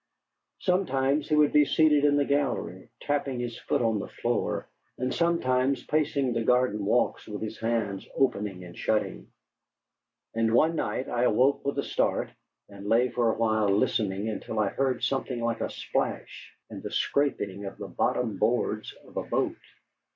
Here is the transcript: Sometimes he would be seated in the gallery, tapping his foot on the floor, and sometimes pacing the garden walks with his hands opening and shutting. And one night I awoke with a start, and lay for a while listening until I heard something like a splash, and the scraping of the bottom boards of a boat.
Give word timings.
Sometimes 0.61 1.29
he 1.29 1.35
would 1.35 1.53
be 1.53 1.63
seated 1.63 2.05
in 2.05 2.17
the 2.17 2.25
gallery, 2.25 2.89
tapping 3.01 3.39
his 3.39 3.59
foot 3.59 3.83
on 3.83 3.99
the 3.99 4.07
floor, 4.07 4.67
and 4.97 5.13
sometimes 5.13 5.85
pacing 5.85 6.33
the 6.33 6.43
garden 6.43 6.83
walks 6.83 7.27
with 7.27 7.43
his 7.43 7.59
hands 7.59 8.07
opening 8.15 8.63
and 8.63 8.75
shutting. 8.75 9.31
And 10.33 10.55
one 10.55 10.75
night 10.75 11.07
I 11.07 11.25
awoke 11.25 11.63
with 11.63 11.77
a 11.77 11.83
start, 11.83 12.31
and 12.67 12.89
lay 12.89 13.09
for 13.09 13.31
a 13.31 13.37
while 13.37 13.69
listening 13.69 14.27
until 14.27 14.57
I 14.57 14.69
heard 14.69 15.03
something 15.03 15.39
like 15.39 15.61
a 15.61 15.69
splash, 15.69 16.51
and 16.71 16.81
the 16.81 16.89
scraping 16.89 17.65
of 17.65 17.77
the 17.77 17.87
bottom 17.87 18.39
boards 18.39 18.95
of 19.07 19.17
a 19.17 19.23
boat. 19.23 19.53